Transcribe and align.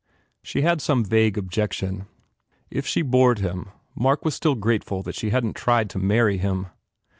She 0.41 0.63
had 0.63 0.81
some 0.81 1.05
vague 1.05 1.37
objection. 1.37 2.07
If 2.71 2.87
she 2.87 3.03
bored 3.03 3.37
him, 3.37 3.69
Mark 3.93 4.25
was 4.25 4.33
still 4.33 4.55
grateful 4.55 5.03
that 5.03 5.13
she 5.13 5.29
hadn 5.29 5.53
t 5.53 5.59
tried 5.59 5.91
to 5.91 5.99
marry 5.99 6.39
him. 6.39 6.69